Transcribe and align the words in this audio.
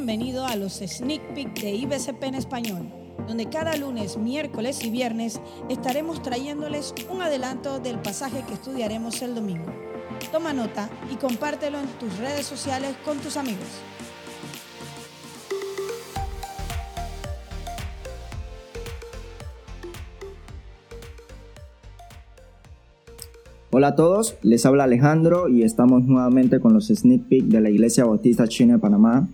bienvenido 0.00 0.46
a 0.46 0.56
los 0.56 0.78
Sneak 0.78 1.34
Peek 1.34 1.60
de 1.60 1.74
IBCP 1.74 2.22
en 2.22 2.34
español, 2.34 2.88
donde 3.28 3.50
cada 3.50 3.76
lunes, 3.76 4.16
miércoles 4.16 4.82
y 4.82 4.88
viernes 4.88 5.42
estaremos 5.68 6.22
trayéndoles 6.22 6.94
un 7.10 7.20
adelanto 7.20 7.80
del 7.80 7.98
pasaje 8.00 8.42
que 8.48 8.54
estudiaremos 8.54 9.20
el 9.20 9.34
domingo. 9.34 9.66
Toma 10.32 10.54
nota 10.54 10.88
y 11.12 11.16
compártelo 11.16 11.78
en 11.78 11.86
tus 11.98 12.16
redes 12.16 12.46
sociales 12.46 12.96
con 13.04 13.18
tus 13.18 13.36
amigos. 13.36 13.58
Hola 23.70 23.88
a 23.88 23.94
todos, 23.96 24.36
les 24.40 24.64
habla 24.64 24.84
Alejandro 24.84 25.48
y 25.48 25.62
estamos 25.62 26.04
nuevamente 26.04 26.58
con 26.58 26.72
los 26.72 26.88
sneak 26.88 27.28
peek 27.28 27.44
de 27.44 27.60
la 27.60 27.68
Iglesia 27.68 28.06
Bautista 28.06 28.48
China 28.48 28.74
de 28.74 28.78
Panamá. 28.80 29.28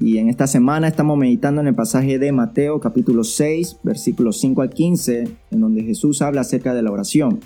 Y 0.00 0.18
en 0.18 0.28
esta 0.28 0.46
semana 0.46 0.86
estamos 0.86 1.18
meditando 1.18 1.60
en 1.60 1.66
el 1.66 1.74
pasaje 1.74 2.20
de 2.20 2.30
Mateo 2.30 2.78
capítulo 2.78 3.24
6, 3.24 3.80
versículos 3.82 4.38
5 4.38 4.62
al 4.62 4.70
15, 4.70 5.28
en 5.50 5.60
donde 5.60 5.82
Jesús 5.82 6.22
habla 6.22 6.42
acerca 6.42 6.72
de 6.72 6.82
la 6.82 6.92
oración. 6.92 7.40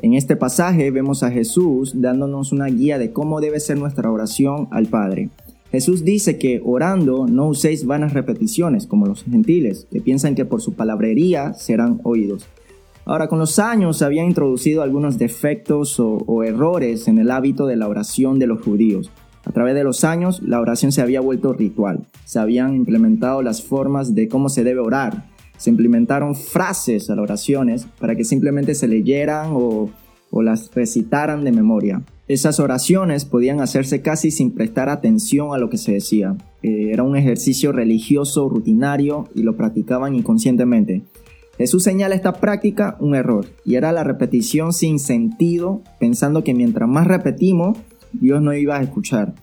En 0.00 0.14
este 0.14 0.34
pasaje 0.34 0.90
vemos 0.90 1.22
a 1.22 1.30
Jesús 1.30 1.92
dándonos 2.00 2.52
una 2.52 2.66
guía 2.68 2.98
de 2.98 3.12
cómo 3.12 3.42
debe 3.42 3.60
ser 3.60 3.76
nuestra 3.76 4.10
oración 4.10 4.66
al 4.70 4.86
Padre. 4.86 5.28
Jesús 5.70 6.02
dice 6.02 6.38
que 6.38 6.62
orando 6.64 7.26
no 7.26 7.48
uséis 7.48 7.84
vanas 7.84 8.14
repeticiones 8.14 8.86
como 8.86 9.04
los 9.04 9.22
gentiles, 9.24 9.86
que 9.92 10.00
piensan 10.00 10.34
que 10.34 10.46
por 10.46 10.62
su 10.62 10.72
palabrería 10.72 11.52
serán 11.52 12.00
oídos. 12.04 12.46
Ahora, 13.04 13.28
con 13.28 13.38
los 13.38 13.58
años 13.58 13.98
se 13.98 14.06
habían 14.06 14.26
introducido 14.26 14.82
algunos 14.82 15.18
defectos 15.18 16.00
o, 16.00 16.44
errores 16.44 17.08
en 17.08 17.18
el 17.18 17.30
hábito 17.30 17.66
de 17.66 17.76
la 17.76 17.88
oración 17.88 18.38
de 18.38 18.46
los 18.46 18.62
judíos. 18.62 19.10
A 19.50 19.52
través 19.52 19.74
de 19.74 19.82
los 19.82 20.04
años, 20.04 20.40
la 20.44 20.60
oración 20.60 20.92
se 20.92 21.02
había 21.02 21.20
vuelto 21.20 21.52
ritual. 21.52 22.06
Se 22.24 22.38
habían 22.38 22.76
implementado 22.76 23.42
las 23.42 23.64
formas 23.64 24.14
de 24.14 24.28
cómo 24.28 24.48
se 24.48 24.62
debe 24.62 24.78
orar. 24.78 25.26
Se 25.56 25.70
implementaron 25.70 26.36
frases 26.36 27.10
a 27.10 27.16
las 27.16 27.24
oraciones 27.24 27.84
para 27.98 28.14
que 28.14 28.22
simplemente 28.22 28.76
se 28.76 28.86
leyeran 28.86 29.50
o, 29.52 29.90
las 30.30 30.72
recitaran 30.72 31.42
de 31.42 31.50
memoria. 31.50 32.00
Esas 32.28 32.60
oraciones 32.60 33.24
podían 33.24 33.60
hacerse 33.60 34.02
casi 34.02 34.30
sin 34.30 34.52
prestar 34.52 34.88
atención 34.88 35.52
a 35.52 35.58
lo 35.58 35.68
que 35.68 35.78
se 35.78 35.94
decía. 35.94 36.36
Eh, 36.62 36.90
era 36.92 37.02
un 37.02 37.16
ejercicio 37.16 37.72
religioso 37.72 38.48
rutinario 38.48 39.26
y 39.34 39.42
lo 39.42 39.56
practicaban 39.56 40.14
inconscientemente. 40.14 41.02
Jesús 41.58 41.82
señala 41.82 42.14
esta 42.14 42.34
práctica 42.34 42.96
un 43.00 43.16
error 43.16 43.46
y 43.64 43.74
era 43.74 43.90
la 43.90 44.04
repetición 44.04 44.72
sin 44.72 45.00
sentido, 45.00 45.82
pensando 45.98 46.44
que 46.44 46.54
mientras 46.54 46.88
más 46.88 47.08
repetimos, 47.08 47.76
Dios 48.12 48.42
no 48.42 48.52
iba 48.54 48.76
a 48.76 48.82
escuchar. 48.82 49.34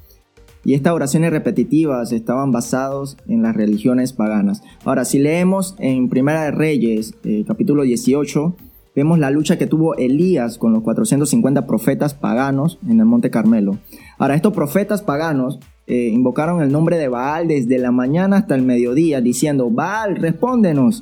Y 0.63 0.73
estas 0.73 0.93
oraciones 0.93 1.31
repetitivas 1.31 2.11
estaban 2.11 2.51
basadas 2.51 3.15
en 3.27 3.41
las 3.41 3.55
religiones 3.55 4.11
paganas. 4.11 4.61
Ahora, 4.83 5.05
si 5.05 5.17
leemos 5.17 5.75
en 5.79 6.09
Primera 6.09 6.43
de 6.43 6.51
Reyes, 6.51 7.13
eh, 7.23 7.45
capítulo 7.47 7.83
18, 7.83 8.55
vemos 8.93 9.17
la 9.17 9.31
lucha 9.31 9.57
que 9.57 9.67
tuvo 9.67 9.95
Elías 9.95 10.57
con 10.57 10.73
los 10.73 10.83
450 10.83 11.65
profetas 11.65 12.13
paganos 12.13 12.79
en 12.85 12.99
el 12.99 13.05
Monte 13.05 13.29
Carmelo. 13.29 13.77
Ahora, 14.17 14.35
estos 14.35 14.51
profetas 14.51 15.01
paganos 15.01 15.59
eh, 15.85 16.09
invocaron 16.11 16.61
el 16.61 16.69
nombre 16.69 16.97
de 16.97 17.07
Baal 17.07 17.47
desde 17.47 17.77
la 17.77 17.91
mañana 17.91 18.37
hasta 18.37 18.55
el 18.55 18.63
mediodía, 18.63 19.21
diciendo, 19.21 19.69
Baal, 19.69 20.17
respóndenos. 20.17 21.01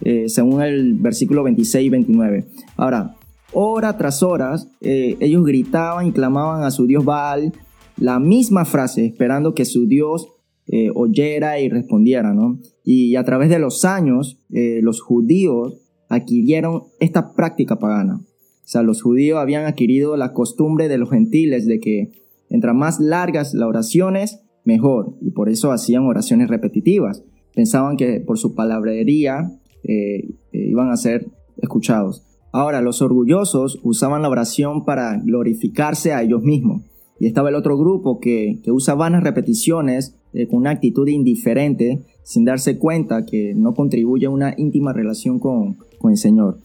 Eh, 0.00 0.28
según 0.28 0.62
el 0.62 0.94
versículo 0.94 1.42
26 1.42 1.86
y 1.86 1.88
29. 1.88 2.44
Ahora, 2.76 3.16
hora 3.52 3.96
tras 3.96 4.22
horas, 4.22 4.68
eh, 4.80 5.16
ellos 5.20 5.44
gritaban 5.44 6.06
y 6.06 6.12
clamaban 6.12 6.62
a 6.62 6.70
su 6.70 6.86
dios 6.86 7.04
Baal 7.04 7.52
la 7.96 8.18
misma 8.20 8.64
frase, 8.64 9.04
esperando 9.04 9.54
que 9.54 9.64
su 9.64 9.86
dios 9.86 10.28
eh, 10.66 10.90
oyera 10.94 11.60
y 11.60 11.68
respondiera, 11.68 12.32
¿no? 12.34 12.60
Y 12.84 13.16
a 13.16 13.24
través 13.24 13.50
de 13.50 13.58
los 13.58 13.84
años, 13.84 14.38
los 14.48 15.02
judíos 15.02 15.80
adquirieron 16.08 16.84
esta 17.00 17.34
práctica 17.34 17.78
pagana. 17.78 18.20
O 18.68 18.70
sea, 18.70 18.82
los 18.82 19.02
judíos 19.02 19.38
habían 19.38 19.64
adquirido 19.64 20.16
la 20.16 20.32
costumbre 20.32 20.88
de 20.88 20.98
los 20.98 21.10
gentiles 21.10 21.66
de 21.66 21.80
que 21.80 22.12
entre 22.50 22.72
más 22.72 23.00
largas 23.00 23.54
las 23.54 23.68
oraciones, 23.68 24.40
mejor. 24.64 25.16
Y 25.20 25.30
por 25.30 25.48
eso 25.48 25.72
hacían 25.72 26.04
oraciones 26.04 26.48
repetitivas. 26.48 27.24
Pensaban 27.54 27.96
que 27.96 28.20
por 28.20 28.38
su 28.38 28.54
palabrería 28.54 29.50
eh, 29.84 30.28
eh, 30.52 30.68
iban 30.68 30.90
a 30.90 30.96
ser 30.96 31.26
escuchados. 31.56 32.24
Ahora, 32.52 32.80
los 32.80 33.02
orgullosos 33.02 33.78
usaban 33.82 34.22
la 34.22 34.28
oración 34.28 34.84
para 34.84 35.16
glorificarse 35.18 36.12
a 36.12 36.22
ellos 36.22 36.42
mismos. 36.42 36.82
Y 37.20 37.26
estaba 37.26 37.48
el 37.48 37.54
otro 37.54 37.76
grupo 37.76 38.20
que, 38.20 38.60
usa 38.66 38.94
vanas 38.94 39.22
repeticiones 39.22 40.14
eh, 40.32 40.46
con 40.46 40.60
una 40.60 40.70
actitud 40.70 41.08
indiferente 41.08 42.02
sin 42.22 42.44
darse 42.44 42.78
cuenta 42.78 43.24
que 43.24 43.54
no 43.54 43.74
contribuye 43.74 44.26
a 44.26 44.30
una 44.30 44.54
íntima 44.56 44.92
relación 44.92 45.38
con, 45.38 45.78
el 46.04 46.16
Señor. 46.16 46.58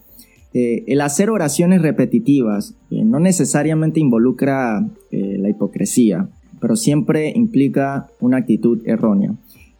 el 0.52 1.00
hacer 1.00 1.30
oraciones 1.30 1.82
repetitivas 1.82 2.76
no 2.90 3.18
necesariamente 3.18 3.98
involucra 3.98 4.86
la 5.10 5.48
hipocresía, 5.48 6.28
pero 6.60 6.76
siempre 6.76 7.32
implica 7.34 8.08
una 8.20 8.38
actitud 8.38 8.80
errónea. 8.86 9.34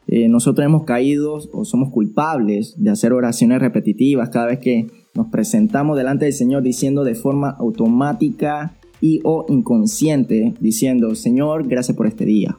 Eh, 0.07 0.29
nosotros 0.29 0.65
hemos 0.65 0.85
caído 0.85 1.39
o 1.53 1.65
somos 1.65 1.91
culpables 1.91 2.75
de 2.77 2.91
hacer 2.91 3.13
oraciones 3.13 3.61
repetitivas 3.61 4.29
cada 4.29 4.47
vez 4.47 4.59
que 4.59 4.87
nos 5.15 5.29
presentamos 5.29 5.97
delante 5.97 6.27
del 6.27 6.35
Señor 6.35 6.63
diciendo 6.63 7.05
de 7.05 7.15
forma 7.15 7.51
automática 7.51 8.77
y 9.01 9.21
o 9.25 9.47
inconsciente, 9.49 10.55
diciendo, 10.61 11.15
Señor, 11.15 11.69
gracias 11.69 11.97
por 11.97 12.07
este 12.07 12.25
día. 12.25 12.59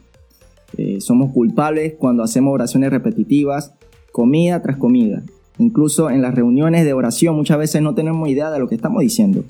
Eh, 0.76 1.00
somos 1.00 1.32
culpables 1.32 1.94
cuando 1.98 2.22
hacemos 2.22 2.52
oraciones 2.52 2.90
repetitivas, 2.90 3.74
comida 4.12 4.62
tras 4.62 4.76
comida. 4.76 5.22
Incluso 5.58 6.10
en 6.10 6.22
las 6.22 6.34
reuniones 6.34 6.84
de 6.84 6.92
oración 6.92 7.36
muchas 7.36 7.58
veces 7.58 7.80
no 7.80 7.94
tenemos 7.94 8.28
idea 8.28 8.50
de 8.50 8.58
lo 8.58 8.68
que 8.68 8.74
estamos 8.74 9.00
diciendo. 9.00 9.44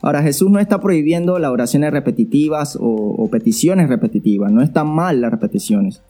Ahora, 0.00 0.22
Jesús 0.22 0.50
no 0.50 0.58
está 0.58 0.80
prohibiendo 0.80 1.38
las 1.38 1.50
oraciones 1.50 1.92
repetitivas 1.92 2.76
o, 2.76 2.88
o 2.88 3.28
peticiones 3.30 3.88
repetitivas, 3.88 4.50
no 4.50 4.62
están 4.62 4.88
mal 4.88 5.20
las 5.20 5.30
repeticiones. 5.30 6.02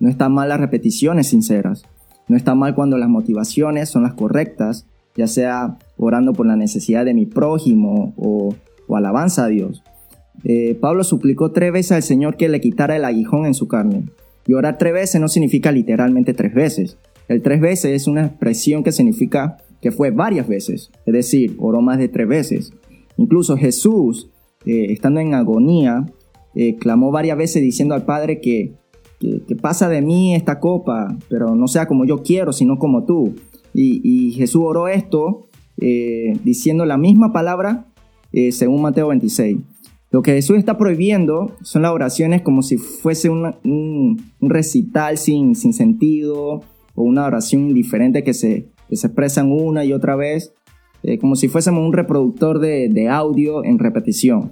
No 0.00 0.08
está 0.08 0.28
mal 0.28 0.48
las 0.48 0.60
repeticiones 0.60 1.28
sinceras. 1.28 1.84
No 2.28 2.36
está 2.36 2.54
mal 2.54 2.74
cuando 2.74 2.98
las 2.98 3.08
motivaciones 3.08 3.88
son 3.88 4.02
las 4.02 4.14
correctas, 4.14 4.86
ya 5.16 5.26
sea 5.26 5.78
orando 5.96 6.32
por 6.32 6.46
la 6.46 6.56
necesidad 6.56 7.04
de 7.04 7.14
mi 7.14 7.26
prójimo 7.26 8.12
o, 8.16 8.54
alabanza 8.94 9.44
a 9.44 9.48
Dios. 9.48 9.82
Eh, 10.44 10.76
Pablo 10.80 11.04
suplicó 11.04 11.50
tres 11.50 11.72
veces 11.72 11.92
al 11.92 12.02
Señor 12.02 12.36
que 12.36 12.48
le 12.48 12.60
quitara 12.60 12.96
el 12.96 13.04
aguijón 13.04 13.46
en 13.46 13.54
su 13.54 13.66
carne. 13.68 14.04
Y 14.46 14.54
orar 14.54 14.78
tres 14.78 14.92
veces 14.92 15.20
no 15.20 15.28
significa 15.28 15.72
literalmente 15.72 16.32
tres 16.32 16.54
veces. 16.54 16.96
El 17.28 17.42
tres 17.42 17.60
veces 17.60 17.92
es 17.92 18.06
una 18.06 18.24
expresión 18.26 18.82
que 18.82 18.92
significa 18.92 19.58
que 19.82 19.92
fue 19.92 20.10
varias 20.10 20.48
veces, 20.48 20.90
es 21.06 21.12
decir, 21.12 21.56
oró 21.58 21.80
más 21.82 21.98
de 21.98 22.08
tres 22.08 22.26
veces. 22.26 22.72
Incluso 23.16 23.56
Jesús, 23.56 24.30
eh, 24.64 24.86
estando 24.90 25.20
en 25.20 25.34
agonía, 25.34 26.06
eh, 26.54 26.76
clamó 26.76 27.10
varias 27.12 27.36
veces 27.36 27.62
diciendo 27.62 27.94
al 27.94 28.04
Padre 28.04 28.40
que 28.40 28.72
que, 29.18 29.56
pasa 29.56 29.88
de 29.88 30.02
mí 30.02 30.34
esta 30.34 30.60
copa, 30.60 31.16
pero 31.28 31.54
no 31.54 31.68
sea 31.68 31.86
como 31.86 32.04
yo 32.04 32.22
quiero, 32.22 32.52
sino 32.52 32.78
como 32.78 33.04
tú. 33.04 33.34
Y, 33.74 34.32
Jesús 34.32 34.62
oró 34.64 34.88
esto 34.88 35.46
eh, 35.76 36.32
diciendo 36.44 36.84
la 36.84 36.96
misma 36.96 37.32
palabra 37.32 37.86
eh, 38.32 38.52
según 38.52 38.82
Mateo 38.82 39.08
26. 39.08 39.58
Lo 40.10 40.22
que 40.22 40.32
Jesús 40.32 40.56
está 40.56 40.78
prohibiendo 40.78 41.54
son 41.62 41.82
las 41.82 41.92
oraciones 41.92 42.42
como 42.42 42.62
si 42.62 42.78
fuese 42.78 43.28
un, 43.28 44.16
recital 44.40 45.18
sin, 45.18 45.54
sin, 45.54 45.72
sentido 45.72 46.62
o 46.94 47.02
una 47.02 47.26
oración 47.26 47.68
indiferente 47.68 48.24
que 48.24 48.32
se, 48.32 48.68
que 48.88 48.96
se 48.96 49.06
expresan 49.08 49.52
una 49.52 49.84
y 49.84 49.92
otra 49.92 50.16
vez, 50.16 50.54
eh, 51.02 51.18
como 51.18 51.36
si 51.36 51.48
fuésemos 51.48 51.84
un 51.84 51.92
reproductor 51.92 52.58
de, 52.58 52.88
de 52.88 53.08
audio 53.08 53.64
en 53.64 53.78
repetición. 53.78 54.50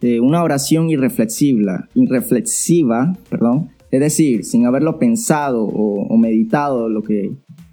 Eh, 0.00 0.20
una 0.20 0.42
oración 0.42 0.90
irreflexiva, 0.90 1.88
irreflexiva, 1.94 3.16
perdón, 3.28 3.70
es 3.90 4.00
decir, 4.00 4.44
sin 4.44 4.66
haberlo 4.66 4.98
pensado 4.98 5.64
o, 5.64 6.16
meditado 6.16 6.88
lo 6.88 7.02
que, 7.02 7.32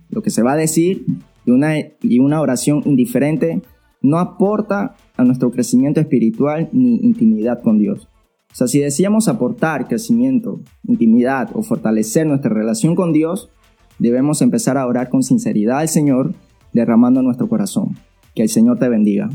lo 0.10 0.22
que 0.22 0.30
se 0.30 0.42
va 0.42 0.54
a 0.54 0.57
decir, 0.57 1.06
y 1.45 1.51
una, 1.51 1.77
y 2.01 2.19
una 2.19 2.42
oración 2.42 2.81
indiferente 2.86 3.62
no 4.01 4.19
aporta 4.19 4.95
a 5.18 5.24
nuestro 5.24 5.51
crecimiento 5.51 6.00
espiritual 6.00 6.69
ni 6.72 6.95
intimidad 6.98 7.62
con 7.62 7.77
Dios. 7.77 8.07
O 8.51 8.56
sea, 8.56 8.68
si 8.68 8.80
decíamos 8.80 9.28
aportar 9.28 9.88
crecimiento, 9.88 10.62
intimidad 10.88 11.50
o 11.54 11.62
fortalecer 11.62 12.25
nuestra 12.25 12.54
relación 12.54 12.95
con 12.95 13.12
Dios, 13.12 13.50
debemos 14.00 14.42
empezar 14.42 14.78
a 14.78 14.88
orar 14.88 15.10
con 15.10 15.24
sinceridad 15.24 15.80
al 15.80 15.89
Señor, 15.89 16.33
derramando 16.71 17.21
nuestro 17.21 17.50
corazón. 17.50 17.98
Que 18.33 18.44
el 18.44 18.50
Señor 18.50 18.80
te 18.80 18.88
bendiga. 18.89 19.30